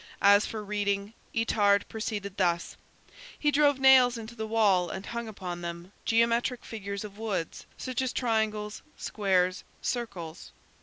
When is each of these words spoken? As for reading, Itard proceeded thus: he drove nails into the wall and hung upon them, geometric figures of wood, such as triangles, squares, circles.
As 0.23 0.47
for 0.47 0.63
reading, 0.65 1.13
Itard 1.31 1.87
proceeded 1.87 2.35
thus: 2.37 2.75
he 3.37 3.51
drove 3.51 3.77
nails 3.77 4.17
into 4.17 4.33
the 4.33 4.47
wall 4.47 4.89
and 4.89 5.05
hung 5.05 5.27
upon 5.27 5.61
them, 5.61 5.91
geometric 6.05 6.65
figures 6.65 7.03
of 7.03 7.19
wood, 7.19 7.49
such 7.77 8.01
as 8.01 8.11
triangles, 8.11 8.81
squares, 8.97 9.63
circles. 9.79 10.51